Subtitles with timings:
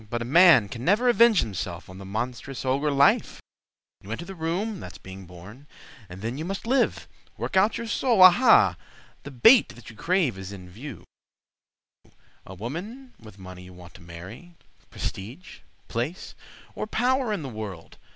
[0.09, 3.39] But a man can never avenge himself On the monstrous ogre Life.
[4.03, 5.67] You enter the room—that's being born;
[6.09, 8.77] And then you must live—work out your soul, Aha!
[9.21, 11.03] the bait that you crave is in view:
[12.47, 14.55] A woman with money you want to marry,
[14.89, 16.33] Prestige, place,
[16.73, 17.97] or power in the world.